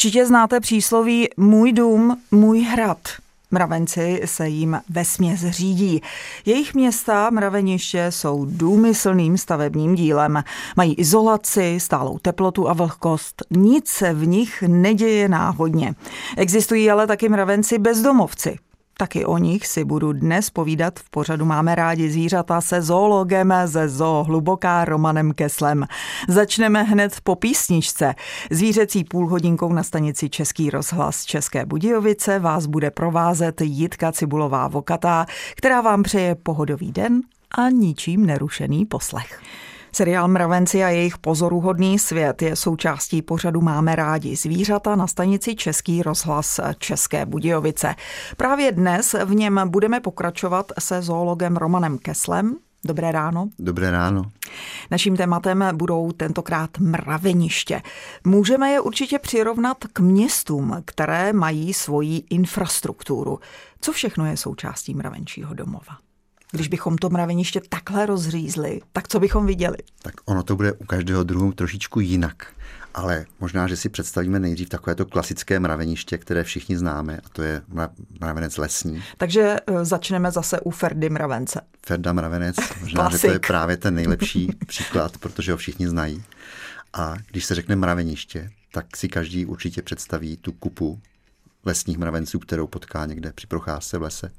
[0.00, 2.98] Určitě znáte přísloví Můj dům, můj hrad.
[3.50, 6.02] Mravenci se jim ve směs řídí.
[6.46, 10.42] Jejich města, mraveniště, jsou důmyslným stavebním dílem.
[10.76, 13.42] Mají izolaci, stálou teplotu a vlhkost.
[13.50, 15.94] Nic se v nich neděje náhodně.
[16.36, 18.58] Existují ale taky mravenci bezdomovci.
[19.00, 23.88] Taky o nich si budu dnes povídat v pořadu Máme rádi zvířata se zoologem ze
[23.88, 25.86] Zoo Hluboká Romanem Keslem.
[26.28, 28.14] Začneme hned po písničce.
[28.50, 35.80] Zvířecí půlhodinkou na stanici Český rozhlas České Budějovice vás bude provázet Jitka Cibulová Vokatá, která
[35.80, 37.20] vám přeje pohodový den
[37.58, 39.40] a ničím nerušený poslech.
[39.92, 46.02] Seriál Mravenci a jejich pozoruhodný svět je součástí pořadu Máme rádi zvířata na stanici Český
[46.02, 47.94] rozhlas České Budějovice.
[48.36, 53.48] Právě dnes v něm budeme pokračovat se zoologem Romanem Keslem, Dobré ráno.
[53.58, 54.22] Dobré ráno.
[54.90, 57.82] Naším tématem budou tentokrát mraveniště.
[58.24, 63.40] Můžeme je určitě přirovnat k městům, které mají svoji infrastrukturu.
[63.80, 66.09] Co všechno je součástí mravenčího domova?
[66.52, 69.76] Když bychom to mraveniště takhle rozřízli, tak co bychom viděli?
[70.02, 72.46] Tak ono to bude u každého druhu trošičku jinak.
[72.94, 77.42] Ale možná, že si představíme nejdřív takové to klasické mraveniště, které všichni známe, a to
[77.42, 77.62] je
[78.20, 79.02] mravenec lesní.
[79.16, 81.60] Takže e, začneme zase u Ferdy mravence.
[81.86, 86.22] Ferda mravenec, možná, že to je právě ten nejlepší příklad, protože ho všichni znají.
[86.92, 91.00] A když se řekne mraveniště, tak si každý určitě představí tu kupu
[91.64, 94.30] lesních mravenců, kterou potká někde při procházce v lese.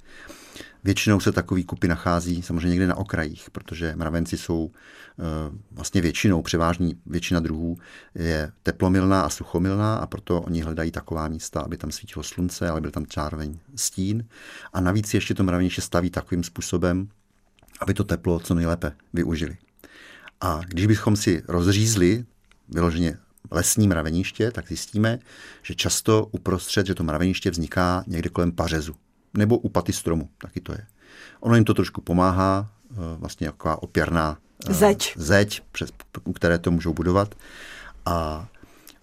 [0.83, 5.23] Většinou se takový kupy nachází samozřejmě někde na okrajích, protože mravenci jsou eh,
[5.71, 7.77] vlastně většinou, převážní většina druhů
[8.15, 12.81] je teplomilná a suchomilná a proto oni hledají taková místa, aby tam svítilo slunce, ale
[12.81, 14.25] byl tam zároveň stín.
[14.73, 17.09] A navíc ještě to mraveniště staví takovým způsobem,
[17.79, 19.57] aby to teplo co nejlépe využili.
[20.41, 22.25] A když bychom si rozřízli
[22.69, 23.17] vyloženě
[23.51, 25.19] lesní mraveniště, tak zjistíme,
[25.63, 28.95] že často uprostřed, že to mraveniště vzniká někde kolem pařezu
[29.33, 30.85] nebo u paty stromu, taky to je.
[31.39, 34.37] Ono jim to trošku pomáhá, eh, vlastně jako opěrná
[34.69, 35.89] eh, zeď, zeď přes,
[36.23, 37.35] u které to můžou budovat.
[38.05, 38.47] A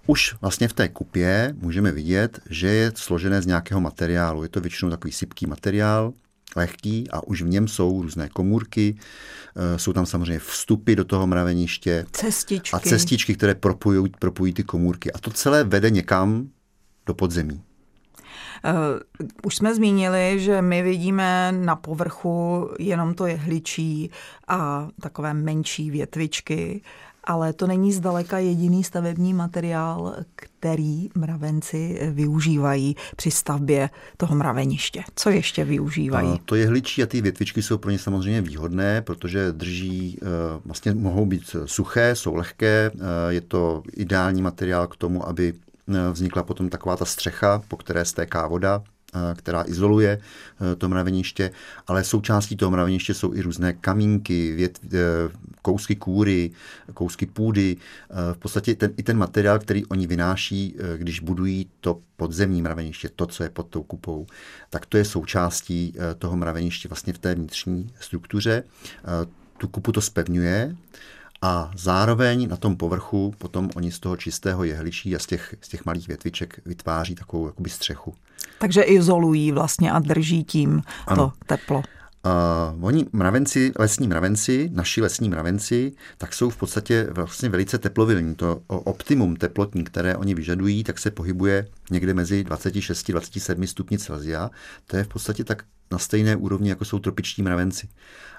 [0.07, 4.43] už vlastně v té kupě můžeme vidět, že je složené z nějakého materiálu.
[4.43, 6.13] Je to většinou takový sypký materiál,
[6.57, 8.97] lehký a už v něm jsou různé komůrky,
[9.57, 12.77] eh, jsou tam samozřejmě vstupy do toho mraveniště cestičky.
[12.77, 15.13] a cestičky, které propojují, propojují ty komůrky.
[15.13, 16.49] A to celé vede někam
[17.07, 17.63] do podzemí.
[18.65, 19.01] Uh,
[19.43, 24.11] už jsme zmínili, že my vidíme na povrchu jenom to jehličí
[24.49, 26.83] a takové menší větvičky,
[27.29, 35.05] ale to není zdaleka jediný stavební materiál, který mravenci využívají při stavbě toho mraveniště.
[35.15, 36.29] Co ještě využívají?
[36.29, 40.27] A to jehličí a ty větvičky jsou pro ně samozřejmě výhodné, protože drží, eh,
[40.65, 45.55] vlastně mohou být suché, jsou lehké, eh, je to ideální materiál k tomu, aby
[45.89, 48.83] Eh, vznikla potom taková ta střecha, po které stéká voda,
[49.37, 50.21] která izoluje
[50.79, 51.51] to mraveniště,
[51.87, 54.79] ale součástí toho mraveniště jsou i různé kamínky, vět,
[55.69, 56.51] kousky kůry,
[56.95, 57.77] kousky půdy.
[58.33, 63.27] V podstatě ten, i ten materiál, který oni vynáší, když budují to podzemní mraveniště, to,
[63.27, 64.27] co je pod tou kupou,
[64.71, 68.65] tak to je součástí toho mraveniště vlastně v té vnitřní struktuře.
[69.59, 70.77] Tu kupu to spevňuje,
[71.43, 75.69] a zároveň na tom povrchu potom oni z toho čistého jehličí a z těch, z
[75.69, 78.15] těch malých větviček vytváří takovou jakoby střechu.
[78.59, 81.33] Takže izolují vlastně a drží tím ano.
[81.39, 81.83] to teplo.
[82.29, 88.35] Uh, oni mravenci, lesní mravenci, naši lesní mravenci, tak jsou v podstatě vlastně velice teplovilní.
[88.35, 94.51] To optimum teplotní, které oni vyžadují, tak se pohybuje někde mezi 26-27 stupni Celsia.
[94.87, 97.89] To je v podstatě tak na stejné úrovni, jako jsou tropiční mravenci.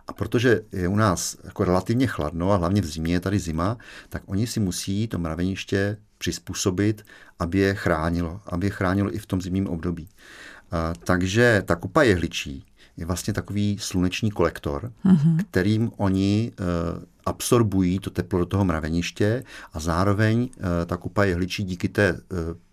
[0.07, 3.77] A protože je u nás jako relativně chladno a hlavně v zimě je tady zima,
[4.09, 7.05] tak oni si musí to mraveniště přizpůsobit,
[7.39, 10.03] aby je chránilo, aby je chránilo i v tom zimním období.
[10.03, 12.68] Uh, takže ta kupa jehličí
[12.99, 15.37] je vlastně takový sluneční kolektor, mm-hmm.
[15.49, 19.43] kterým oni uh, absorbují to teplo do toho mraveniště
[19.73, 22.19] a zároveň uh, ta kupa jehličí díky té uh,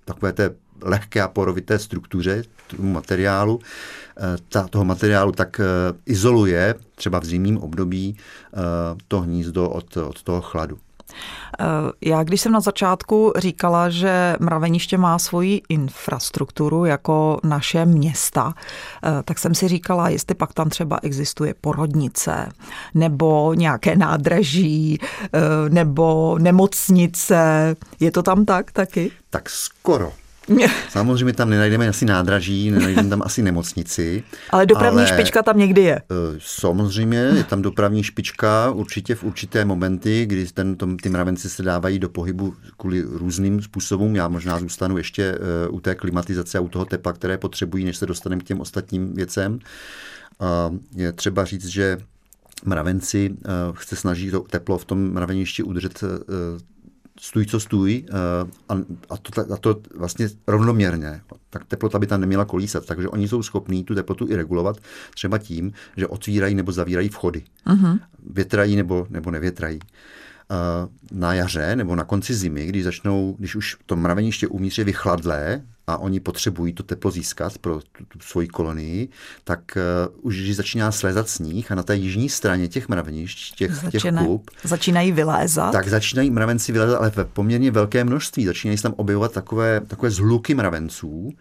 [0.04, 3.60] takové té lehké a porovité struktuře tomu materiálu,
[4.48, 5.60] ta, toho materiálu tak
[6.06, 8.16] izoluje třeba v zimním období
[9.08, 10.78] to hnízdo od, od toho chladu.
[11.60, 11.64] Eh,
[12.00, 18.54] já když jsem na začátku říkala, že mraveniště má svoji infrastrukturu jako naše města,
[19.04, 22.48] eh, tak jsem si říkala, jestli pak tam třeba existuje porodnice,
[22.94, 25.38] nebo nějaké nádraží, eh,
[25.68, 27.76] nebo nemocnice.
[28.00, 29.10] Je to tam tak taky?
[29.30, 30.12] Tak skoro
[30.88, 34.22] Samozřejmě tam nenajdeme asi nádraží, nenajdeme tam asi nemocnici.
[34.50, 35.96] Ale dopravní ale, špička tam někdy je.
[35.96, 41.50] Eh, samozřejmě, je tam dopravní špička určitě v určité momenty, kdy ten, tom, ty mravenci
[41.50, 44.16] se dávají do pohybu kvůli různým způsobům.
[44.16, 45.38] Já možná zůstanu ještě
[45.68, 48.60] uh, u té klimatizace a u toho tepla, které potřebují, než se dostaneme k těm
[48.60, 49.58] ostatním věcem.
[50.96, 51.98] Je třeba říct, že
[52.64, 53.36] mravenci
[53.86, 56.04] se snaží to teplo v tom mraveništi udržet
[57.20, 58.06] stůj, co stůj
[58.68, 58.74] a,
[59.10, 61.20] a, to, a to vlastně rovnoměrně.
[61.50, 64.76] Tak teplota by tam neměla kolísat, takže oni jsou schopní tu teplotu i regulovat
[65.14, 67.42] třeba tím, že otvírají nebo zavírají vchody.
[67.66, 68.00] Uh-huh.
[68.30, 69.78] Větrají nebo, nebo nevětrají.
[71.12, 75.62] Na jaře nebo na konci zimy, když začnou, když už to mraveniště uvnitř je vychladlé,
[75.86, 79.08] a oni potřebují to teplo získat pro tu, tu svoji kolonii,
[79.44, 79.60] tak
[80.08, 83.90] uh, už když začíná slézat sníh a na té jižní straně těch mravenišť, těch, Začíne,
[83.90, 85.72] těch kup, začínají vylézat.
[85.72, 88.46] Tak začínají mravenci vylézat, ale ve poměrně velké množství.
[88.46, 91.32] Začínají se tam objevovat takové, takové zhluky mravenců, uh,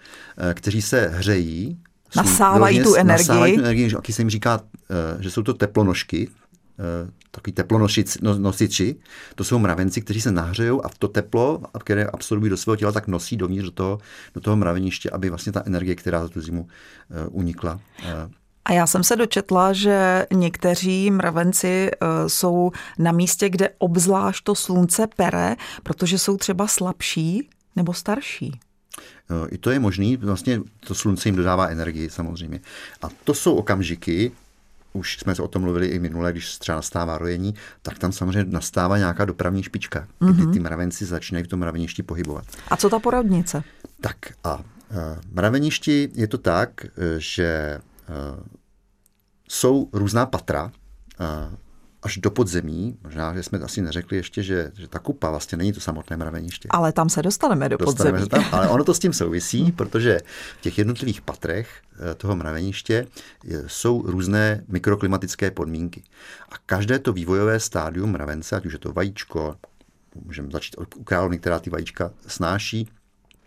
[0.54, 1.78] kteří se hřejí,
[2.16, 3.28] nasávají tu energii.
[3.28, 4.60] Nasávají tu energii, že se jim říká,
[5.16, 6.45] uh, že jsou to teplonožky, Eh,
[7.32, 8.96] takový teplonosiči,
[9.36, 13.08] to jsou mravenci, kteří se nahřejou a to teplo, které absorbují do svého těla, tak
[13.08, 14.00] nosí dovnitř do toho,
[14.34, 16.68] do toho mraveniště, aby vlastně ta energie, která za tu zimu uh,
[17.32, 17.80] unikla.
[18.04, 18.32] Uh,
[18.66, 21.92] a já jsem se dočetla, že někteří mravenci
[22.28, 28.60] jsou na místě, kde obzvlášť to slunce pere, protože jsou třeba slabší nebo starší.
[29.50, 32.60] I to je možný, vlastně to slunce jim dodává energii samozřejmě.
[33.02, 34.32] A to jsou okamžiky,
[34.96, 38.52] už jsme se o tom mluvili i minule, když třeba nastává rojení, tak tam samozřejmě
[38.52, 40.54] nastává nějaká dopravní špička, kdy mm-hmm.
[40.54, 42.46] ty mravenci začínají v tom mraveništi pohybovat.
[42.68, 43.64] A co ta porodnice?
[44.02, 44.64] Tak a uh,
[45.32, 46.86] mraveništi je to tak,
[47.18, 48.44] že uh,
[49.50, 50.72] jsou různá patra,
[51.20, 51.56] uh,
[52.06, 52.98] až do podzemí.
[53.04, 56.68] Možná, že jsme asi neřekli ještě, že, že ta kupa vlastně není to samotné mraveniště.
[56.72, 58.42] Ale tam se dostaneme do dostaneme podzemí.
[58.42, 60.20] Se tam, ale ono to s tím souvisí, protože
[60.60, 61.70] v těch jednotlivých patrech
[62.12, 63.08] eh, toho mraveniště
[63.68, 66.04] jsou různé mikroklimatické podmínky.
[66.50, 69.56] A každé to vývojové stádium mravence, ať už je to vajíčko,
[70.26, 72.88] můžeme začít u královny, která ty vajíčka snáší,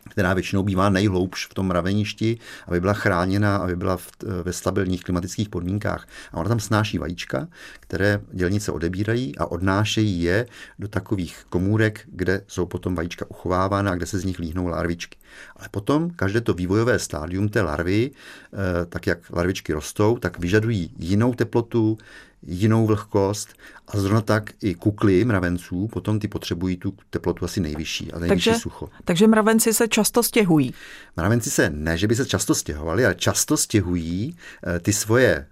[0.09, 4.11] která většinou bývá nejhloubš v tom mraveništi, aby byla chráněna, aby byla v,
[4.43, 6.09] ve stabilních klimatických podmínkách.
[6.33, 7.49] A ona tam snáší vajíčka,
[7.81, 10.47] které dělnice odebírají a odnášejí je
[10.79, 15.19] do takových komůrek, kde jsou potom vajíčka uchovávána a kde se z nich líhnou larvičky.
[15.57, 20.93] Ale potom každé to vývojové stádium té larvy, eh, tak jak larvičky rostou, tak vyžadují
[20.99, 21.99] jinou teplotu,
[22.43, 23.49] jinou vlhkost
[23.89, 28.51] a zrovna tak i kukly mravenců, potom ty potřebují tu teplotu asi nejvyšší a nejvyšší
[28.51, 28.89] takže, sucho.
[29.05, 30.75] Takže mravenci se často stěhují?
[31.17, 34.37] Mravenci se, ne, že by se často stěhovali, ale často stěhují
[34.67, 35.47] eh, ty svoje,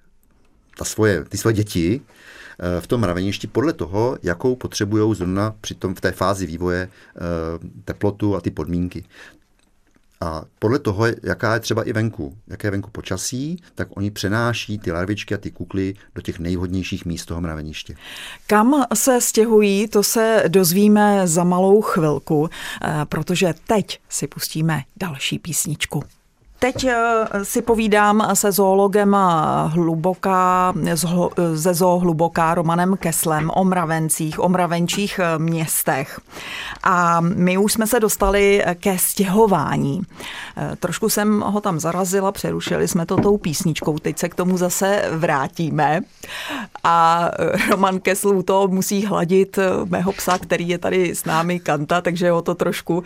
[0.78, 2.00] ta svoje, ty svoje děti
[2.58, 6.88] eh, v tom mraveništi podle toho, jakou potřebují zrovna při tom, v té fázi vývoje
[7.84, 9.04] teplotu a ty podmínky.
[10.20, 14.78] A podle toho, jaká je třeba i venku, jaké je venku počasí, tak oni přenáší
[14.78, 17.94] ty larvičky a ty kukly do těch nejvhodnějších míst toho mraveniště.
[18.46, 25.38] Kam se stěhují, to se dozvíme za malou chvilku, eh, protože teď si pustíme další
[25.38, 26.02] písničku.
[26.58, 26.94] Teď eh,
[27.42, 29.16] si povídám se zoologem
[29.66, 30.74] hluboká,
[31.54, 36.20] ze zoo hluboká Romanem Keslem o mravencích, o mravenčích eh, městech.
[36.82, 40.02] A my už jsme se dostali ke stěhování.
[40.56, 44.58] Eh, trošku jsem ho tam zarazila, přerušili jsme to tou písničkou, teď se k tomu
[44.58, 46.00] zase vrátíme.
[46.84, 47.30] A
[47.70, 52.42] Roman Kesl to musí hladit mého psa, který je tady s námi Kanta, takže ho
[52.42, 53.04] to trošku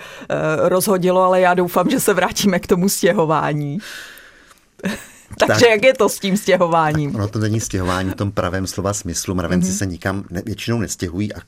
[0.58, 3.78] rozhodilo, ale já doufám, že se vrátíme k tomu stěhování stěhování.
[5.38, 7.14] Takže tak, jak je to s tím stěhováním?
[7.14, 9.34] Ono to není stěhování v tom pravém slova smyslu.
[9.34, 9.78] Mravenci mm-hmm.
[9.78, 11.40] se nikam ne, většinou nestěhují a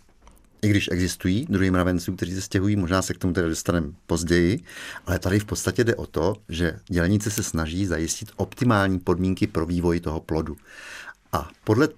[0.63, 4.61] i když existují druhy mravenců, kteří se stěhují, možná se k tomu tedy dostaneme později,
[5.07, 9.67] ale tady v podstatě jde o to, že dělenice se snaží zajistit optimální podmínky pro
[9.67, 10.57] vývoj toho plodu.
[11.33, 11.89] A podle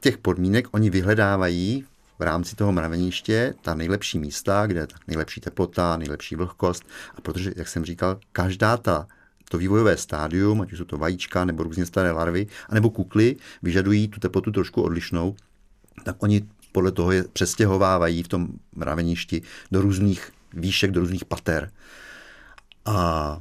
[0.00, 1.84] těch podmínek oni vyhledávají
[2.18, 6.84] v rámci toho mraveniště ta nejlepší místa, kde je ta nejlepší teplota, nejlepší vlhkost.
[7.14, 9.06] A protože, jak jsem říkal, každá ta
[9.54, 14.08] to vývojové stádium, ať už jsou to vajíčka nebo různě staré larvy, anebo kukly, vyžadují
[14.08, 15.36] tu teplotu trošku odlišnou,
[16.04, 16.42] tak oni
[16.72, 21.70] podle toho je přestěhovávají v tom mraveništi do různých výšek, do různých pater.
[22.84, 23.38] A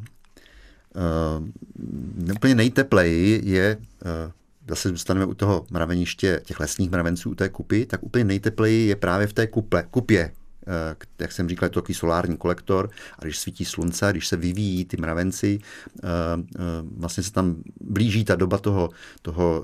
[1.40, 4.32] uh, úplně nejtepleji je, uh,
[4.70, 8.96] zase zůstaneme u toho mraveniště těch lesních mravenců, u té kupy, tak úplně nejtepleji je
[8.96, 10.32] právě v té kuple, kupě,
[11.20, 12.90] jak jsem říkal, je to takový solární kolektor
[13.20, 15.60] a když svítí slunce, když se vyvíjí ty mravenci,
[16.98, 18.90] vlastně se tam blíží ta doba toho,
[19.22, 19.64] toho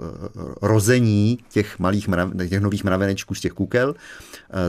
[0.62, 3.96] rození těch malých mrav, těch nových mravenečků z těch kukel,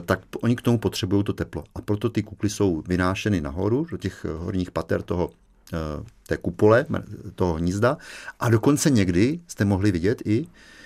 [0.07, 1.65] tak oni k tomu potřebují to teplo.
[1.75, 5.31] A proto ty kukly jsou vynášeny nahoru do těch horních pater toho
[5.73, 6.87] Eh, té kupole,
[7.35, 7.97] toho hnízda.
[8.41, 10.80] A dokonce někdy jste mohli vidět i, eh,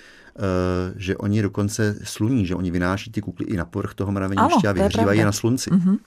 [0.95, 4.71] že oni dokonce sluní, že oni vynáší ty kukly i na povrch toho mraveniště a
[4.71, 5.71] vyhřívají je na slunci.
[5.71, 5.97] Mm-hmm.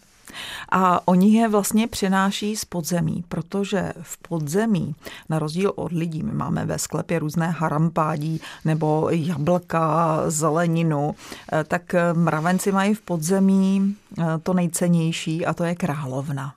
[0.72, 4.94] A oni je vlastně přináší z podzemí, protože v podzemí,
[5.28, 11.14] na rozdíl od lidí, my máme ve sklepě různé harampádí nebo jablka, zeleninu,
[11.52, 13.96] eh, tak mravenci mají v podzemí
[14.42, 16.54] to nejcennější a to je královna.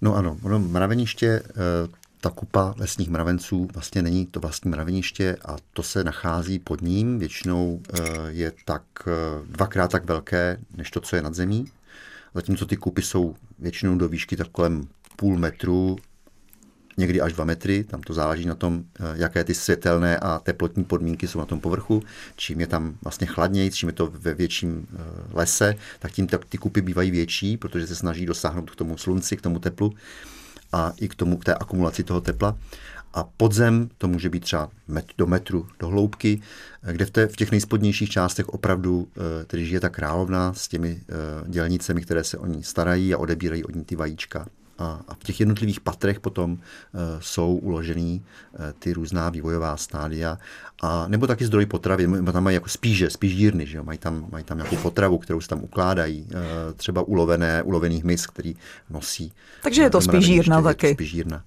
[0.00, 5.56] No ano, ono mraveniště, eh, ta kupa lesních mravenců vlastně není to vlastní mraveniště a
[5.72, 7.18] to se nachází pod ním.
[7.18, 9.10] Většinou eh, je tak eh,
[9.46, 11.64] dvakrát tak velké, než to, co je nad zemí.
[12.34, 15.98] Zatímco ty kupy jsou většinou do výšky tak kolem půl metru
[16.96, 20.84] někdy až 2 metry, tam to záleží na tom, eh, jaké ty světelné a teplotní
[20.84, 22.02] podmínky jsou na tom povrchu,
[22.36, 24.86] čím je tam vlastně chladněji, čím je to ve větším
[25.32, 29.42] lese, tak tím ty kupy bývají větší, protože se snaží dosáhnout k tomu slunci, k
[29.42, 29.92] tomu teplu
[30.72, 32.56] a i k tomu, k té akumulaci toho tepla.
[33.14, 36.40] A podzem to může být třeba met, do metru, do hloubky,
[36.82, 39.08] eh, kde v, té, v těch nejspodnějších částech opravdu
[39.46, 41.00] tedy žije ta královna s těmi
[41.46, 44.46] dělnicemi, které se o ní starají a odebírají od ní ty vajíčka
[44.82, 50.38] a v těch jednotlivých patrech potom eh, jsou uložený eh, ty různá vývojová stádia,
[50.82, 53.84] a, nebo taky zdroj potravy, tam mají jako spíže, spíš dírny, že jo?
[53.84, 58.26] Mají, tam, mají tam nějakou potravu, kterou se tam ukládají, eh, třeba ulovené, ulovený hmyz,
[58.26, 58.56] který
[58.90, 59.32] nosí.
[59.62, 60.94] Takže je to spížírna taky.
[60.94, 61.44] Spížírna.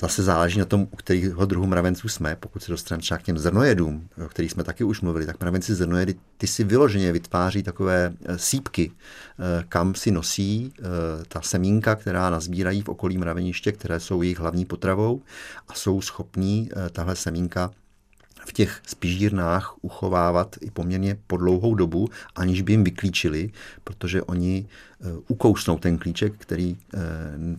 [0.00, 2.36] Zase záleží na tom, u kterého druhu mravenců jsme.
[2.36, 5.74] Pokud se dostaneme třeba k těm zrnojedům, o kterých jsme taky už mluvili, tak mravenci
[5.74, 10.82] zrnojedy, ty si vyloženě vytváří takové eh, sípky, eh, kam si nosí eh,
[11.28, 15.22] ta semínka, která nazbírají v okolí mraveniště, které jsou jejich hlavní potravou
[15.68, 17.70] a jsou schopní tahle semínka
[18.48, 23.50] v těch spížírnách uchovávat i poměrně po dlouhou dobu, aniž by jim vyklíčili,
[23.84, 24.66] protože oni
[25.28, 26.76] ukousnou ten klíček, který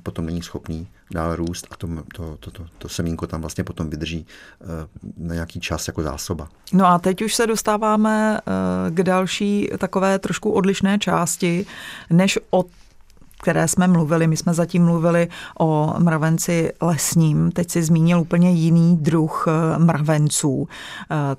[0.04, 3.90] potom není schopný dál růst a to, to, to, to, to semínko tam vlastně potom
[3.90, 4.26] vydrží
[4.62, 4.66] eh,
[5.18, 6.50] na nějaký čas jako zásoba.
[6.74, 8.40] No a teď už se dostáváme
[8.90, 11.66] k další takové trošku odlišné části,
[12.10, 12.66] než o
[13.40, 14.28] které jsme mluvili.
[14.28, 15.28] My jsme zatím mluvili
[15.60, 20.68] o mravenci lesním, teď si zmínil úplně jiný druh eh, mravenců.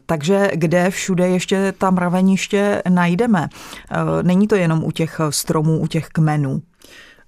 [0.06, 3.48] Takže kde všude ještě ta mraveniště najdeme?
[4.22, 6.62] Není to jenom u těch stromů, u těch kmenů.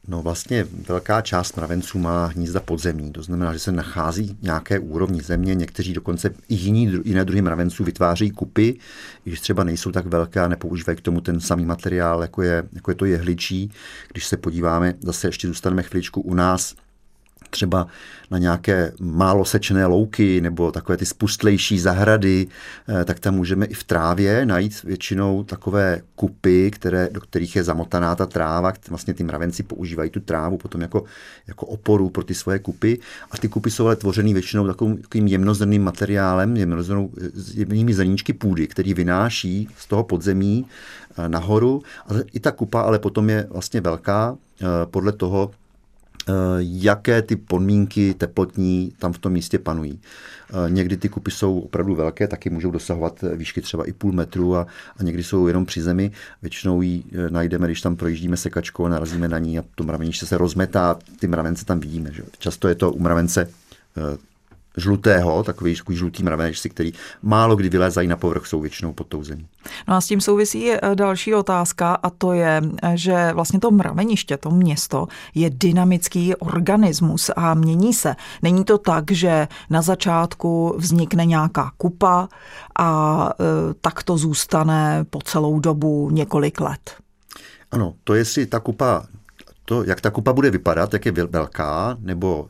[0.09, 5.23] No vlastně velká část mravenců má hnízda podzemí, to znamená, že se nachází nějaké úrovni
[5.23, 8.78] země, někteří dokonce i jiní, jiné druhy mravenců vytváří kupy,
[9.25, 12.90] když třeba nejsou tak velké a nepoužívají k tomu ten samý materiál, jako je, jako
[12.90, 13.71] je to jehličí.
[14.12, 16.75] Když se podíváme, zase ještě zůstaneme chviličku u nás,
[17.52, 17.87] třeba
[18.30, 22.47] na nějaké málo sečené louky nebo takové ty spustlejší zahrady,
[22.88, 27.64] eh, tak tam můžeme i v trávě najít většinou takové kupy, které, do kterých je
[27.64, 28.73] zamotaná ta tráva.
[28.88, 31.04] Vlastně ty mravenci používají tu trávu potom jako,
[31.47, 32.99] jako oporu pro ty svoje kupy.
[33.30, 36.56] A ty kupy jsou ale tvořeny většinou takovým, takovým jemnozrným materiálem,
[37.54, 40.66] jemnými zrníčky půdy, který vynáší z toho podzemí
[41.18, 41.82] eh, nahoru.
[42.09, 45.50] A i ta kupa ale potom je vlastně velká eh, podle toho,
[46.59, 50.00] jaké ty podmínky teplotní tam v tom místě panují.
[50.52, 54.57] Eh, někdy ty kupy jsou opravdu velké, taky můžou dosahovat výšky třeba i půl metru
[54.57, 54.66] a,
[54.97, 56.11] a někdy jsou jenom při zemi.
[56.42, 60.38] Většinou ji eh, najdeme, když tam projíždíme sekačkou narazíme na ní a to mraveniště se
[60.38, 62.12] rozmetá, ty mravence tam vidíme.
[62.12, 62.23] Že?
[62.38, 63.49] Často je to u mravence
[64.76, 69.24] žlutého, takový, takový žlutý mravenečci, který málo kdy vylézají na povrch, jsou většinou pod tou
[69.24, 69.46] zemí.
[69.88, 73.70] No a s tím souvisí eh, další otázka a to je, eh, že vlastně to
[73.70, 78.16] mraveniště, to město je dynamický organismus a mění se.
[78.42, 82.28] Není to tak, že na začátku vznikne nějaká kupa
[82.78, 86.96] a e, tak to zůstane po celou dobu několik let.
[87.70, 89.06] Ano, to jestli ta kupa,
[89.64, 92.48] to, jak ta kupa bude vypadat, jak je velká, nebo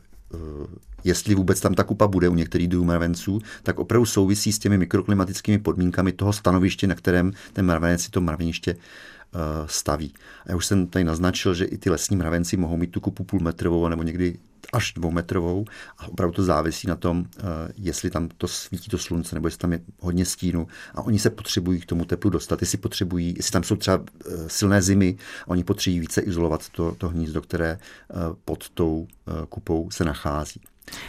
[1.03, 4.77] jestli vůbec tam ta kupa bude u některých druhů mravenců, tak opravdu souvisí s těmi
[4.77, 10.13] mikroklimatickými podmínkami toho stanoviště, na kterém ten mravenec si to mraveniště eh, staví.
[10.45, 13.23] A já už jsem tady naznačil, že i ty lesní mravenci mohou mít tu kupu
[13.23, 14.37] půlmetrovou nebo někdy
[14.73, 15.65] až dvoumetrovou
[15.97, 17.41] a opravdu to závisí na tom, eh,
[17.77, 21.29] jestli tam to svítí to slunce nebo jestli tam je hodně stínu a oni se
[21.29, 25.47] potřebují k tomu teplu dostat, jestli potřebují, jestli tam jsou třeba eh, silné zimy a
[25.47, 27.77] oni potřebují více izolovat to, to hnízdo, které
[28.45, 29.07] pod tou
[29.49, 30.61] kupou se nachází.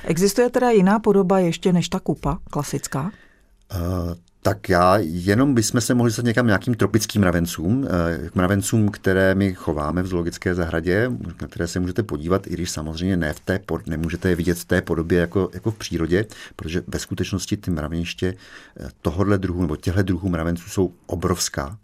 [0.05, 3.03] Existuje teda jiná podoba ještě než ta kupa klasická?
[3.03, 4.15] Uh,
[4.47, 9.35] Tak já jenom bychom se mohli dostat někam nějakým tropickým mravencům, eh, k mravencům, které
[9.35, 11.11] my chováme v zoologické zahradě,
[11.41, 14.65] na které se můžete podívat, i když samozřejmě ne v té, nemůžete je vidět v
[14.65, 18.35] té podobě jako, jako v přírodě, protože ve skutečnosti ty mraveniště
[18.81, 21.79] eh, tohohle druhu nebo těchto druhů mravenců jsou obrovská.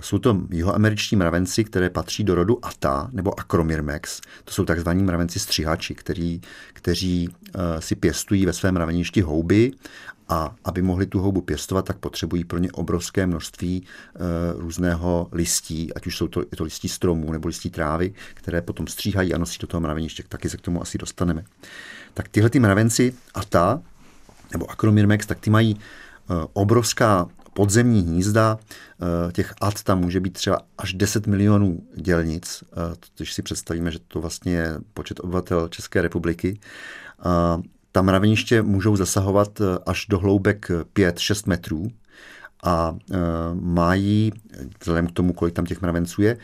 [0.00, 4.20] Jsou to jihoameričtí mravenci, které patří do rodu Ata nebo Acromyrmex.
[4.44, 6.40] To jsou takzvaní mravenci střihači, který,
[6.72, 9.72] kteří uh, si pěstují ve svém mraveništi houby
[10.28, 14.18] a aby mohli tu houbu pěstovat, tak potřebují pro ně obrovské množství e,
[14.60, 19.34] různého listí, ať už jsou to, to listí stromů nebo listí trávy, které potom stříhají
[19.34, 20.22] a nosí do toho mraveniště.
[20.28, 21.44] Taky se k tomu asi dostaneme.
[22.14, 23.14] Tak tyhle ty mravenci
[23.48, 23.82] ta,
[24.52, 25.78] nebo Acromyrmex, tak ty mají e,
[26.52, 28.58] obrovská podzemní hnízda,
[29.28, 32.64] e, těch at tam může být třeba až 10 milionů dělnic,
[33.16, 36.60] když si představíme, že to vlastně je počet obyvatel České republiky.
[37.96, 41.88] Ta mraveniště můžou zasahovat eh, až do hloubek 5-6 metrů
[42.64, 43.16] a e,
[43.54, 44.32] mají,
[44.80, 46.36] vzhledem k tomu, kolik tam těch mravenců je,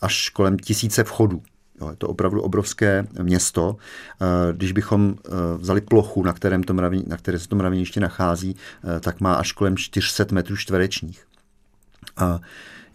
[0.00, 1.42] až kolem tisíce vchodů.
[1.80, 3.76] Jo, je to opravdu obrovské město.
[4.52, 5.14] Když bychom
[5.56, 8.56] vzali plochu, na, kterém to mraven, na které se to mraveniště nachází,
[9.00, 11.26] tak má až kolem 400 metrů čtverečních.
[12.16, 12.40] A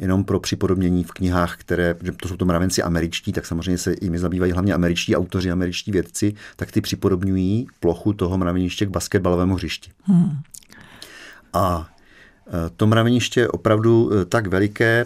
[0.02, 3.96] jenom pro připodobnění v knihách, které, že to jsou to mravenci američtí, tak samozřejmě se
[4.02, 9.56] jimi zabývají hlavně američtí autoři, američtí vědci, tak ty připodobňují plochu toho mraveniště k basketbalovému
[9.56, 9.92] hřišti.
[10.04, 10.38] Hmm.
[11.54, 11.90] A
[12.48, 15.06] e, to mraveniště je opravdu e, tak veliké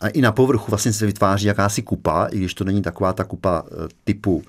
[0.00, 3.24] a i na povrchu vlastně se vytváří jakási kupa, i když to není taková ta
[3.24, 3.64] kupa
[4.04, 4.42] typu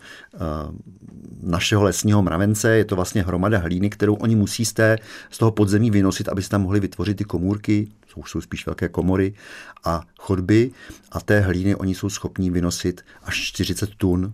[1.45, 4.97] našeho lesního mravence, je to vlastně hromada hlíny, kterou oni musí z, té,
[5.31, 8.89] z toho podzemí vynosit, aby se tam mohli vytvořit ty komůrky, už jsou spíš velké
[8.89, 9.33] komory
[9.83, 10.71] a chodby.
[11.12, 14.33] A té hlíny oni jsou schopní vynosit až 40 tun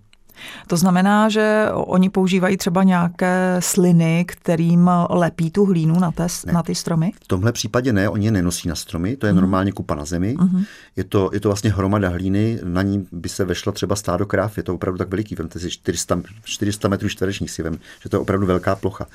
[0.67, 6.63] to znamená, že oni používají třeba nějaké sliny, kterým lepí tu hlínu na, té, na
[6.63, 7.12] ty stromy?
[7.24, 9.36] V tomhle případě ne, oni je nenosí na stromy, to je uh-huh.
[9.36, 10.36] normálně kupa na zemi.
[10.39, 10.65] Uh-huh.
[10.96, 14.58] Je, to, je to vlastně hromada hlíny, na ní by se vešla třeba stádo kráv,
[14.58, 18.15] je to opravdu tak veliký, vemte si 400, 400 metrů čtverečních si vem, že to
[18.15, 19.05] je opravdu velká plocha.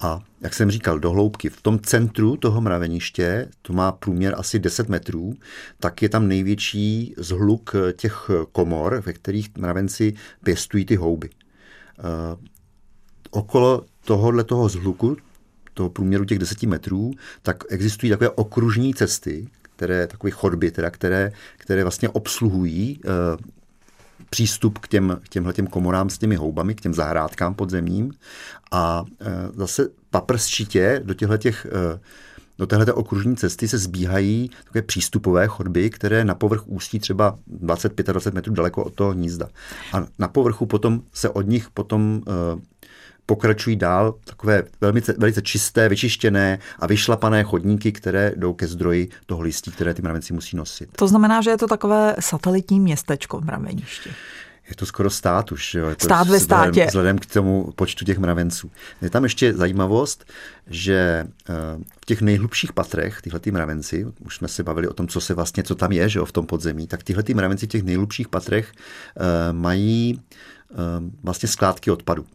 [0.00, 4.58] A jak jsem říkal, do hloubky, v tom centru toho mraveniště, to má průměr asi
[4.58, 5.34] 10 metrů,
[5.80, 11.30] tak je tam největší zhluk těch komor, ve kterých mravenci pěstují ty houby.
[11.98, 12.44] Uh,
[13.30, 15.16] okolo tohohle toho zhluku,
[15.74, 17.10] toho průměru těch 10 metrů,
[17.42, 23.10] tak existují takové okružní cesty, které, takové chodby, teda, které, které vlastně obsluhují uh,
[24.30, 28.12] přístup k, těm, k těmhle těm komorám s těmi houbami, k těm zahrádkám podzemním
[28.70, 32.00] a e, zase paprsčitě do těchto těch e,
[32.58, 38.34] do téhle okružní cesty se zbíhají takové přístupové chodby, které na povrch ústí třeba 20-25
[38.34, 39.48] metrů daleko od toho hnízda.
[39.92, 42.30] A na povrchu potom se od nich potom e,
[43.30, 49.40] pokračují dál takové velmi, velice čisté, vyčištěné a vyšlapané chodníky, které jdou ke zdroji toho
[49.40, 50.88] listí, které ty mravenci musí nosit.
[50.96, 54.10] To znamená, že je to takové satelitní městečko v mraveništi.
[54.70, 55.74] Je to skoro stát už.
[55.74, 55.88] Jo.
[55.88, 56.70] Je to stát ve státě.
[56.70, 58.70] Vzhledem, vzhledem k tomu počtu těch mravenců.
[59.02, 60.24] Je tam ještě zajímavost,
[60.66, 61.54] že eh,
[62.02, 65.34] v těch nejhlubších patrech tyhle ty mravenci, už jsme se bavili o tom, co se
[65.34, 67.82] vlastně, co tam je, že jo, v tom podzemí, tak tyhle ty mravenci v těch
[67.82, 70.20] nejhlubších patrech uh, mají
[70.70, 70.78] uh,
[71.22, 72.26] vlastně skládky odpadu.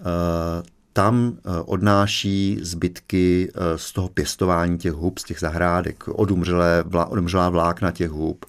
[0.00, 6.84] Eh, tam eh, odnáší zbytky eh, z toho pěstování těch hub, z těch zahrádek, odumřelé,
[7.08, 8.46] odumřelá vlákna těch hub,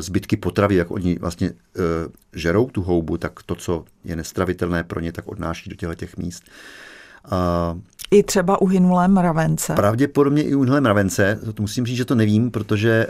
[0.00, 1.52] zbytky potravy, jak oni vlastně
[2.34, 6.16] žerou tu houbu, tak to, co je nestravitelné pro ně, tak odnáší do těchto těch
[6.16, 6.44] míst.
[8.10, 9.74] I třeba uhynulé mravence.
[9.74, 13.06] Pravděpodobně i uhynulé mravence, to musím říct, že to nevím, protože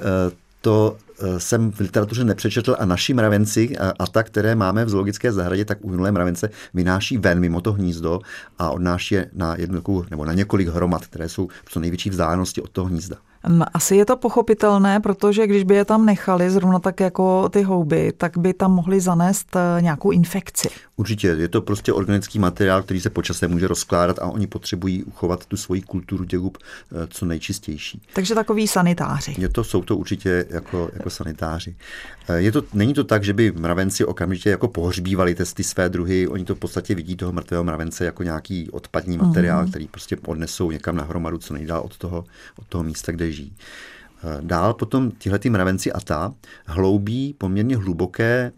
[0.60, 4.88] to eh, jsem v literatuře nepřečetl a naši mravenci a, a ta, které máme v
[4.88, 8.20] zoologické zahradě, tak uhynulé mravence vynáší ven mimo to hnízdo
[8.58, 12.62] a odnáší je na jednu nebo na několik hromad, které jsou v co největší vzdálenosti
[12.62, 13.16] od toho hnízda.
[13.74, 18.12] Asi je to pochopitelné, protože když by je tam nechali, zrovna tak jako ty houby,
[18.16, 20.68] tak by tam mohli zanést eh, nějakou infekci.
[21.00, 25.46] Určitě, je to prostě organický materiál, který se počasem může rozkládat a oni potřebují uchovat
[25.46, 28.02] tu svoji kulturu hub eh, co nejčistější.
[28.12, 29.34] Takže takový sanitáři.
[29.38, 31.76] Je to, jsou to určitě jako, jako sanitáři.
[32.28, 36.28] Eh, je to, není to tak, že by mravenci okamžitě jako pohřbívali testy své druhy,
[36.28, 39.70] oni to v podstatě vidí toho mrtvého mravence jako nějaký odpadní materiál, mm.
[39.70, 42.24] který prostě odnesou někam na hromadu, co nejdál od toho,
[42.58, 43.52] od toho místa, kde žijí.
[44.24, 46.34] Eh, dál potom tyhle mravenci a ta
[46.66, 48.52] hloubí poměrně hluboké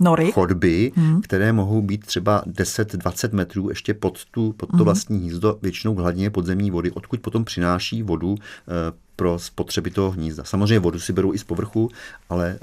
[0.00, 0.32] Nory.
[0.32, 1.20] chodby, hmm.
[1.20, 4.84] které mohou být třeba 10-20 metrů ještě pod, tu, pod to hmm.
[4.84, 10.10] vlastní hnízdo, většinou v hladině podzemní vody, odkud potom přináší vodu eh, pro spotřeby toho
[10.10, 10.44] hnízda.
[10.44, 11.88] Samozřejmě vodu si berou i z povrchu,
[12.28, 12.58] ale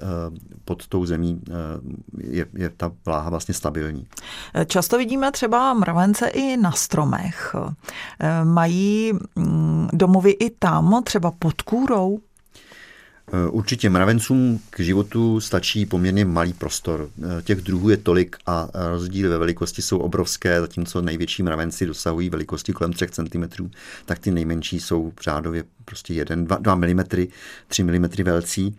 [0.66, 1.42] pod tou zemí
[2.18, 4.08] je, je ta vláha vlastně stabilní.
[4.66, 7.56] Často vidíme třeba mravence i na stromech.
[8.44, 12.20] Mají mm, domovy i tam, třeba pod kůrou?
[13.34, 17.10] Eh, určitě mravencům k životu stačí poměrně malý prostor.
[17.24, 22.30] Eh, těch druhů je tolik a rozdíly ve velikosti jsou obrovské, zatímco největší mravenci dosahují
[22.30, 23.70] velikosti kolem 3 cm,
[24.06, 27.04] tak ty nejmenší jsou řádově prostě 1, 2, 2 mm,
[27.68, 28.76] 3 mm velcí.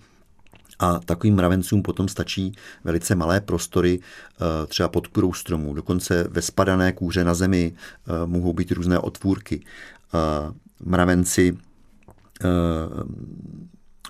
[0.79, 2.53] A takovým mravencům potom stačí
[2.85, 5.75] velice malé prostory, eh, třeba pod kurou stromů.
[5.75, 7.73] Dokonce ve spadané kůře na zemi
[8.27, 9.61] mohou být různé otvůrky.
[10.81, 11.57] Mravenci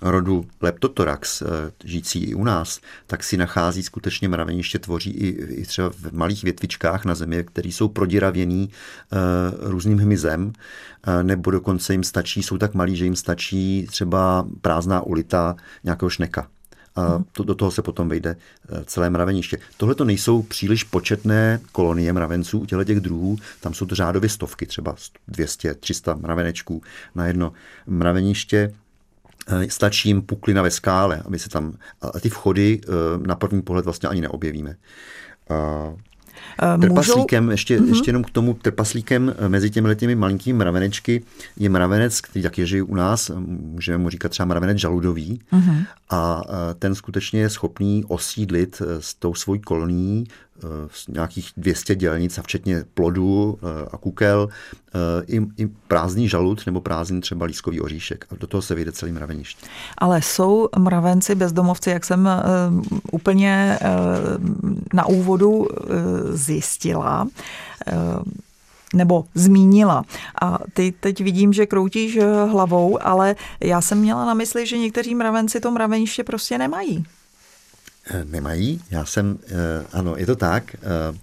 [0.01, 1.45] rodu Leptotorax, eh,
[1.83, 6.43] žijící i u nás, tak si nachází skutečně mraveniště, tvoří i, i třeba v malých
[6.43, 12.57] větvičkách na zemi, které jsou prodiravěný uh, různým hmyzem, uh, nebo dokonce jim stačí, jsou
[12.57, 16.47] tak malí, že jim stačí třeba prázdná ulita nějakého šneka.
[16.95, 18.35] A to, do toho se potom vejde
[18.85, 19.57] celé mraveniště.
[19.77, 24.29] Tohle to nejsou příliš početné kolonie mravenců u těchto těch druhů, tam jsou to řádově
[24.29, 24.95] stovky, třeba
[25.27, 26.81] 200, 300 mravenečků
[27.15, 27.53] na jedno
[27.87, 28.88] mraveniště Eh,
[29.67, 32.87] stačí jim puklina ve skále, aby se tam, a ty vchody eh,
[33.27, 34.75] na první pohled vlastně ani neobjevíme.
[36.81, 37.51] Trpaslíkem, Můžou...
[37.51, 37.87] ještě, mm-hmm.
[37.87, 41.23] ještě jenom k tomu trpaslíkem mezi těmi těmi malinkými mravenečky
[41.57, 45.85] je mravenec, který taky žije u nás, můžeme mu říkat třeba mravenec žaludový mm-hmm.
[46.09, 46.43] a
[46.79, 50.27] ten skutečně je schopný osídlit s tou svojí kolonií
[51.07, 56.81] nějakých 200 dělnic a včetně plodů eh, a kukel, eh, i, i prázdný žalud nebo
[56.81, 58.25] prázdný třeba lískový oříšek.
[58.31, 59.65] A do toho se vyjde celý mraveniště.
[59.97, 62.29] Ale jsou mravenci bezdomovci, jak jsem
[63.11, 63.79] úplně
[64.93, 65.67] na úvodu
[66.31, 67.27] zjistila,
[68.93, 70.03] nebo zmínila.
[70.41, 72.19] A ty teď vidím, že kroutíš
[72.51, 77.05] hlavou, ale já jsem měla na mysli, že někteří mravenci to mraveniště prostě nemají.
[78.11, 78.81] Eh, nemají.
[78.91, 80.75] Já jsem, eh, ano, je to tak.
[80.75, 81.17] Eh,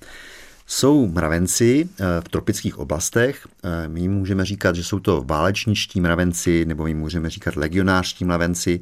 [0.67, 1.89] jsou mravenci
[2.21, 3.47] v tropických oblastech.
[3.87, 8.81] My jim můžeme říkat, že jsou to válečničtí mravenci, nebo jim můžeme říkat legionářští mravenci.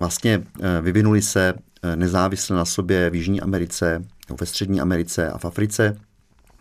[0.00, 0.42] Vlastně
[0.80, 1.54] vyvinuli se
[1.94, 5.96] nezávisle na sobě v Jižní Americe, nebo ve Střední Americe a v Africe.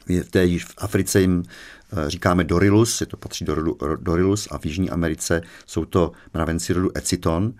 [0.06, 1.44] V té v Africe jim
[2.08, 3.46] říkáme Dorilus, je to patří
[4.02, 7.54] Dorilus, a v Jižní Americe jsou to mravenci rodu Eciton.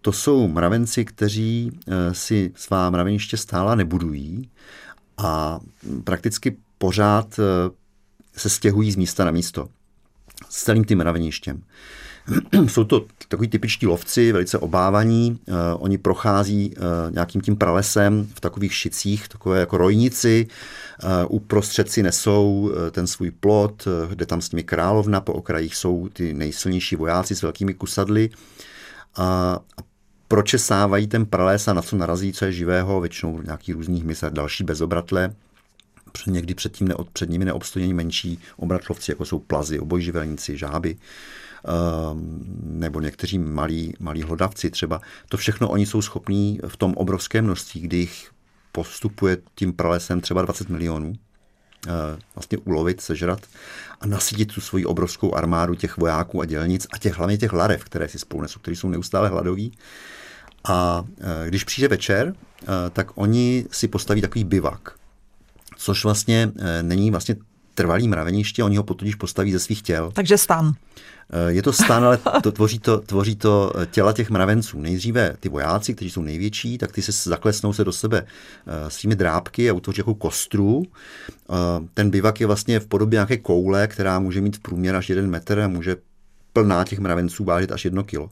[0.00, 4.50] To jsou mravenci, kteří eh, si svá mraveniště stála nebudují
[5.18, 5.60] a
[6.04, 7.70] prakticky pořád eh,
[8.36, 9.68] se stěhují z místa na místo
[10.48, 11.62] s celým tím mraveništěm.
[12.66, 15.38] Jsou to takový typičtí lovci, velice obávaní.
[15.46, 16.74] Uh, oni prochází
[17.10, 20.46] nějakým tím pralesem v takových šicích, takové jako rojnici.
[21.28, 26.34] Uprostřed si nesou ten svůj plot, kde tam s nimi královna, po okrajích jsou ty
[26.34, 28.30] nejsilnější vojáci s velkými kusadly.
[29.16, 29.58] A,
[30.28, 34.28] pročesávají ten prales a na co narazí, co je živého, většinou nějaký různý hmyz a
[34.28, 35.34] další bezobratle.
[36.26, 40.96] Někdy před, tím neod, před nimi neobstojí menší obratlovci, jako jsou plazy, obojživelníci, žáby
[41.64, 45.00] ehm, nebo někteří malí, malí hlodavci třeba.
[45.28, 48.30] To všechno oni jsou schopní v tom obrovském množství, kdy jich
[48.72, 51.12] postupuje tím pralesem třeba 20 milionů,
[52.34, 53.40] vlastně ulovit, sežrat
[54.00, 57.84] a nasytit tu svoji obrovskou armádu těch vojáků a dělnic a těch hlavně těch larev,
[57.84, 59.72] které si spolu nesou, kteří jsou neustále hladoví.
[60.68, 64.92] A eh, když přijde večer, eh, tak oni si postaví takový bivak,
[65.76, 67.36] což vlastně není vlastně
[67.74, 70.10] trvalý mraveniště, oni ho potudíž postaví ze svých těl.
[70.14, 70.72] Takže stan.
[71.34, 74.80] Eh, je to stan, ale to, tvoří, to, tvoří to eh, těla těch mravenců.
[74.80, 79.16] Nejdříve ty vojáci, kteří jsou největší, tak ty se zaklesnou se do sebe eh, svými
[79.16, 80.82] drápky a utvoří jako kostru.
[81.94, 85.30] Ten bivak je vlastně v podobě nějaké koule, která může mít v průměr až jeden
[85.30, 85.96] metr a může
[86.52, 88.30] plná těch mravenců vážit až jedno kilo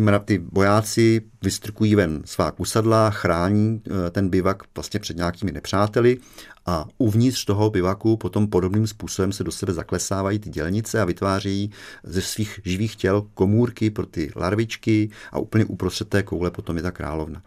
[0.00, 6.18] ty, ty vojáci vystrkují ven svá kusadla, chrání eh, ten bivak vlastně před nějakými nepřáteli
[6.66, 11.70] a uvnitř toho bivaku potom podobným způsobem se do sebe zaklesávají ty dělnice a vytvářejí
[12.02, 16.82] ze svých živých těl komůrky pro ty larvičky a úplně uprostřed té koule potom je
[16.82, 17.42] ta královna.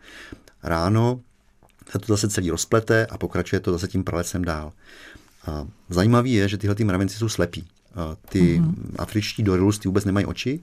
[0.63, 1.21] Ráno
[1.91, 4.71] se to zase celý rozplete a pokračuje to zase tím pralesem dál.
[5.45, 7.67] A zajímavý je, že tyhle ty mravenci jsou slepí.
[8.29, 8.73] Ty mm-hmm.
[8.97, 10.59] afričtí dorilus ty vůbec nemají oči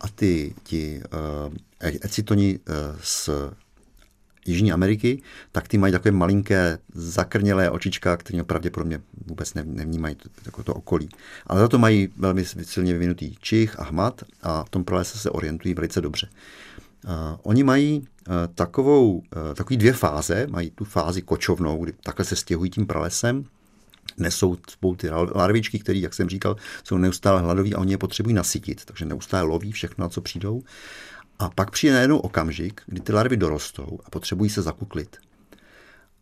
[0.00, 1.00] a ty, ti
[1.46, 3.30] uh, ecitoni uh, z
[4.46, 10.62] Jižní Ameriky, tak ty mají takové malinké zakrnělé očička, které pravděpodobně vůbec nevnímají to, jako
[10.62, 11.08] to okolí.
[11.46, 15.30] Ale za to mají velmi silně vyvinutý čich a hmat a v tom pralese se
[15.30, 16.28] orientují velice dobře.
[17.04, 17.10] Uh,
[17.42, 19.22] oni mají uh, takovou, uh,
[19.54, 20.46] takový dvě fáze.
[20.50, 23.44] Mají tu fázi kočovnou, kdy takhle se stěhují tím pralesem
[24.18, 28.34] nesou spolu ty larvičky, které, jak jsem říkal, jsou neustále hladoví a oni je potřebují
[28.34, 30.62] nasytit, takže neustále loví všechno, na co přijdou.
[31.38, 35.16] A pak přijde najednou okamžik, kdy ty larvy dorostou a potřebují se zakuklit.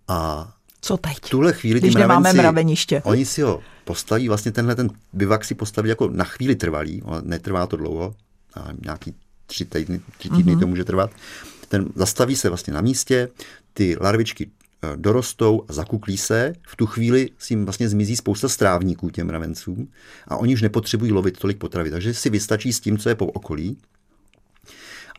[0.08, 1.16] A co teď?
[1.22, 3.02] V tuhle chvíli Když mravenci, nemáme mraveniště.
[3.04, 7.66] Oni si ho postaví, vlastně tenhle ten bivak si postaví jako na chvíli trvalý, netrvá
[7.66, 8.14] to dlouho,
[8.54, 9.14] a nějaký
[9.46, 10.60] tři týdny, tři týdny mm-hmm.
[10.60, 11.10] to může trvat.
[11.68, 13.28] Ten zastaví se vlastně na místě,
[13.72, 14.50] ty larvičky
[14.96, 19.88] dorostou a zakuklí se, v tu chvíli si jim vlastně zmizí spousta strávníků těm mravencům
[20.28, 23.26] a oni už nepotřebují lovit tolik potravy, takže si vystačí s tím, co je po
[23.26, 23.78] okolí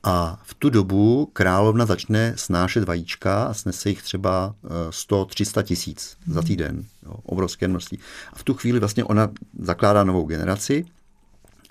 [0.04, 4.56] a v tu dobu královna začne snášet vajíčka a snese jich třeba
[4.89, 6.47] 100-300 eh, tisíc za hmm.
[6.47, 6.86] týden.
[7.06, 7.99] Jo, obrovské množství.
[8.34, 10.86] A v tu chvíli vlastně ona zakládá novou generaci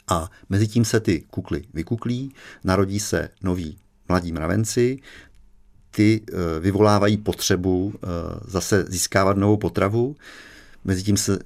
[0.08, 3.78] a mezi tím se ty kukly vykuklí, narodí se noví
[4.08, 4.98] mladí mravenci,
[5.94, 8.06] ty eh, vyvolávají potřebu eh,
[8.44, 10.16] zase získávat novou potravu,
[10.84, 11.38] mezi tím se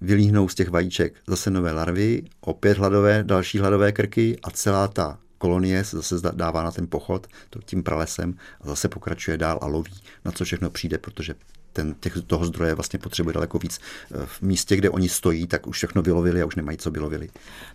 [0.00, 5.18] vylíhnou z těch vajíček zase nové larvy, opět hladové, další hladové krky a celá ta
[5.38, 7.26] kolonie se zase dává na ten pochod
[7.64, 9.92] tím pralesem a zase pokračuje dál a loví,
[10.24, 11.34] na co všechno přijde, protože
[11.76, 13.80] ten, těch, toho zdroje vlastně potřebuje daleko víc.
[14.24, 17.28] V místě, kde oni stojí, tak už všechno vylovili a už nemají co vylovili.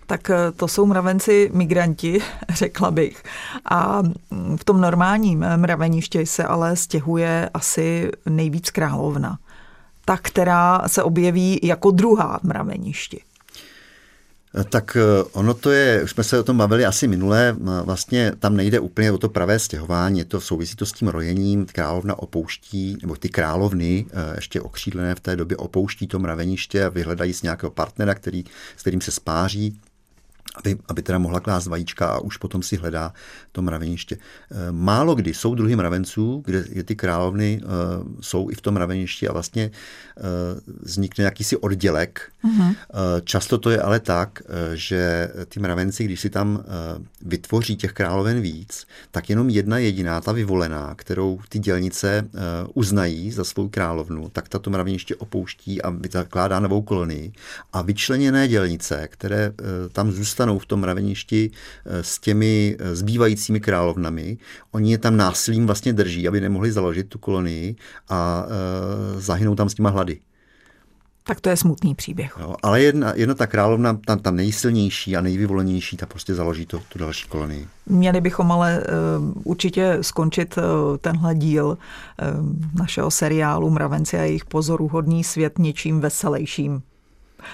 [0.08, 3.24] Tak eh, to jsou mravenci migranti, řekla bych.
[3.66, 9.40] A mm, v tom normálním mraveništi se ale stěhuje asi nejvíc královna.
[10.06, 13.22] Ta, která se objeví jako druhá v mraveništi.
[14.70, 18.56] Tak eh, ono to je, už jsme se o tom bavili asi minule, vlastně tam
[18.56, 23.16] nejde úplně o to pravé stěhování, to souvisí to s tím rojením, královna opouští, nebo
[23.16, 27.72] ty královny, eh, ještě okřídlené v té době, opouští to mraveniště a vyhledají si nějakého
[27.72, 28.44] partnera, který,
[28.78, 29.80] s kterým se spáří
[30.56, 33.13] aby, aby teda mohla klást vajíčka a už potom si hledá
[33.51, 34.17] to mraveniště.
[34.51, 37.69] Eh, málo kdy jsou druhy mravenců, kde, kde ty královny uh,
[38.21, 39.71] jsou i v tom mraveništi a vlastně
[40.17, 40.23] uh,
[40.82, 42.32] vznikne jakýsi oddělek.
[42.45, 42.67] Uh-huh.
[42.67, 42.75] Uh,
[43.23, 46.63] často to je ale tak, že ty mravenci, když si tam
[47.21, 52.30] vytvoří těch královen víc, tak jenom jedna jediná, ta vyvolená, kterou ty dělnice
[52.73, 57.32] uznají za svou královnu, tak tato mraveniště opouští a zakládá novou kolonii.
[57.73, 59.54] A vyčleněné dělnice, které
[59.91, 61.52] tam zůstávají zůstanou v tom mraveništi
[61.86, 64.38] eh, s těmi eh, zbývajícími královnami.
[64.72, 67.76] Oni je tam násilím vlastně drží, aby nemohli založit tu kolonii
[68.10, 70.20] a e, zahynou tam s těma hlady.
[71.24, 72.38] Tak to je smutný příběh.
[72.39, 76.80] Jo, ale jedna, jedna ta královna, tam, tam nejsilnější a nejvyvolenější, ta prostě založí to,
[76.89, 77.67] tu další kolonii.
[77.86, 80.63] Měli bychom ale uh, určitě skončit uh,
[80.98, 81.78] tenhle díl uh,
[82.80, 86.82] našeho seriálu Mravenci a jejich pozoruhodný svět něčím veselějším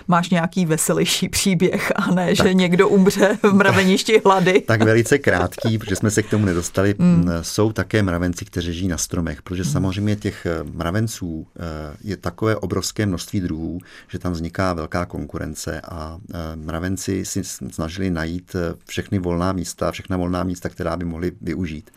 [0.07, 4.61] máš nějaký veselější příběh a ne, tak, že někdo umře v mraveništi hlady.
[4.61, 6.95] Tak velice krátký, protože jsme se k tomu nedostali.
[6.97, 7.29] Mm.
[7.41, 9.69] Jsou také mravenci, kteří žijí na stromech, protože mm.
[9.69, 15.81] samozřejmě těch eh, mravenců eh, je takové obrovské množství druhů, že tam vzniká velká konkurence
[15.81, 21.31] a eh, mravenci si snažili najít všechny volná místa, všechna volná místa, která by mohli
[21.41, 21.91] využít.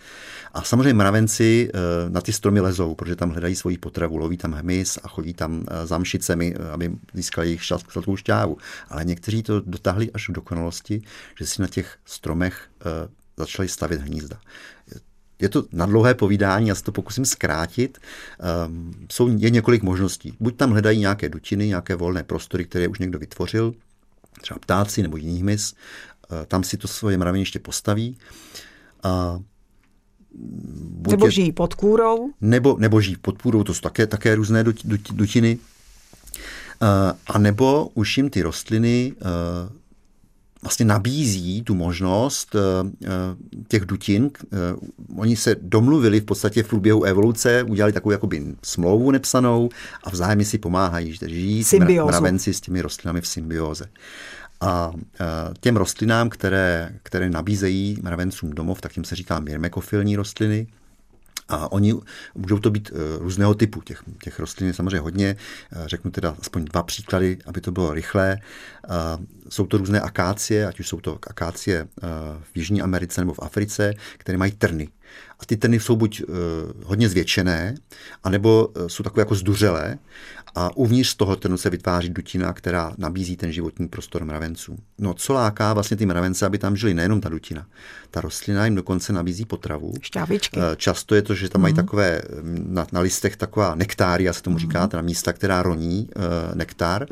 [0.54, 1.70] A samozřejmě mravenci
[2.08, 5.64] na ty stromy lezou, protože tam hledají svoji potravu, loví tam hmyz a chodí tam
[5.84, 8.56] za mšicemi, aby získali jejich sladkou šťávu.
[8.88, 11.02] Ale někteří to dotáhli až k dokonalosti,
[11.38, 14.40] že si na těch stromech uh, začali stavět hnízda.
[15.40, 17.98] Je to na dlouhé povídání, já se to pokusím zkrátit.
[18.66, 20.36] Um, jsou, je několik možností.
[20.40, 23.74] Buď tam hledají nějaké dutiny, nějaké volné prostory, které už někdo vytvořil,
[24.40, 25.74] třeba ptáci nebo jiný hmyz,
[26.32, 28.16] uh, tam si to svoje mraveniště postaví.
[29.04, 29.42] Uh,
[31.08, 32.30] nebo žijí pod kůrou?
[32.40, 34.64] Nebo, nebo žijí pod kůrou, to jsou také, také různé
[35.12, 35.58] dutiny.
[36.82, 39.24] Eh, a nebo už jim ty rostliny eh,
[40.62, 43.08] vlastně nabízí tu možnost eh,
[43.68, 44.30] těch dutin.
[45.16, 49.68] Oni se domluvili v podstatě v průběhu evoluce, udělali takovou jakoby smlouvu nepsanou
[50.04, 51.64] a vzájemně si pomáhají, že žijí
[52.04, 53.86] mravenci s těmi rostlinami v symbioze.
[54.60, 54.92] A
[55.60, 60.66] těm rostlinám, které, které nabízejí mravencům domov, tak jim se říká mirmekofilní rostliny.
[61.50, 61.94] A oni
[62.34, 63.80] můžou to být eh, různého typu.
[63.80, 65.36] Těch, těch rostlin je samozřejmě hodně.
[65.72, 68.38] Eh, řeknu teda aspoň dva příklady, aby to bylo rychlé.
[68.38, 68.88] Eh,
[69.48, 71.88] jsou to různé akácie, ať už jsou to akácie
[72.42, 74.88] v Jižní Americe nebo v Africe, které mají trny.
[75.40, 76.22] A ty trny jsou buď
[76.84, 77.74] hodně zvětšené,
[78.22, 79.98] anebo jsou takové jako zduřelé
[80.54, 84.76] a uvnitř z toho trnu se vytváří dutina, která nabízí ten životní prostor mravencům.
[84.98, 87.66] No co láká vlastně ty mravence, aby tam žili, nejenom ta dutina.
[88.10, 89.92] Ta rostlina jim dokonce nabízí potravu.
[90.02, 90.60] Šťávičky.
[90.60, 91.62] Eh, často je to, že tam mm.
[91.62, 91.82] mají mhm.
[91.82, 94.60] takové na, na listech taková nektária, se tomu mm.
[94.60, 96.08] říká, teda místa, která roní
[96.54, 97.06] nektár,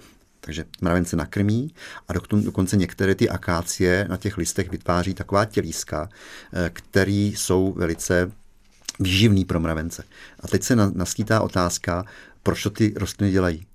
[0.49, 1.75] takže mravence nakrmí
[2.09, 6.09] a dokonce některé ty akácie na těch listech vytváří taková tělíska,
[6.53, 8.33] eh, které jsou velice
[9.01, 10.05] výživný pro mravence.
[10.41, 12.05] A teď se naskýtá otázka,
[12.43, 13.67] proč to ty rostliny dělají.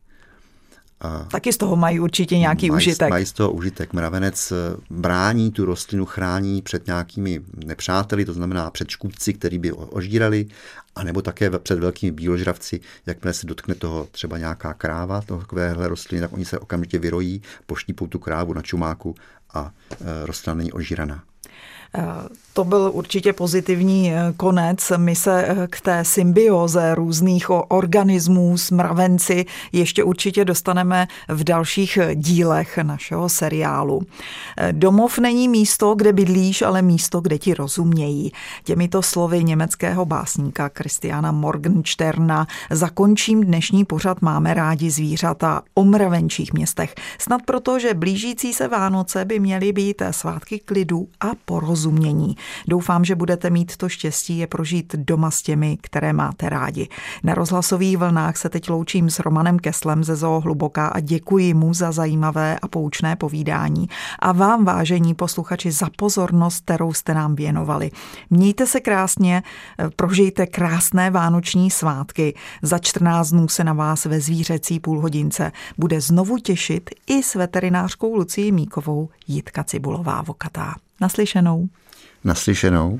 [1.31, 3.09] Taky z toho mají určitě nějaký mají, užitek.
[3.09, 3.93] Mají z toho užitek.
[3.93, 4.55] Mravenec eh,
[4.89, 10.45] brání tu rostlinu, chrání před nějakými nepřáteli, to znamená před škůdci, který by ožírali,
[10.95, 16.33] anebo také před velkými bíložravci, jakmile se dotkne toho třeba nějaká kráva, takovéhle rostliny, tak
[16.33, 19.15] oni se okamžitě vyrojí, poštípou tu krávu na čumáku
[19.53, 21.23] a e, rostlina není ožíraná.
[22.53, 24.91] To byl určitě pozitivní eh, konec.
[24.97, 31.97] My se eh, k té symbioze různých organismů s mravenci ještě určitě dostaneme v dalších
[31.97, 34.01] eh, dílech našeho seriálu.
[34.71, 38.32] Domov není místo, kde bydlíš, ale místo, kde ti rozumějí.
[38.63, 46.95] Těmito slovy německého básníka Christiana Morgensterna zakončím dnešní pořad Máme rádi zvířata o mravenčích městech.
[47.19, 51.27] Snad proto, že blížící se Vánoce by měly být svátky klidu a
[51.84, 52.36] porozumění.
[52.67, 56.88] Doufám, že budete mít to štěstí je prožít doma s těmi, které máte rádi.
[57.24, 61.74] Na rozhlasových vlnách se teď loučím s Romanem Keslem ze Zoo Hluboká a děkuji mu
[61.74, 63.89] za zajímavé a poučné povídání.
[64.19, 67.91] A vám, vážení posluchači, za pozornost, kterou jste nám věnovali.
[68.30, 69.43] Mějte se krásně,
[69.96, 72.36] prožijte krásné vánoční svátky.
[72.62, 78.15] Za 14 dnů se na vás ve zvířecí půlhodince bude znovu těšit i s veterinářkou
[78.15, 80.76] Lucí Míkovou Jitka Cibulová Vokatá.
[81.03, 81.69] Naslyšenou.
[82.23, 82.99] Naslyšenou.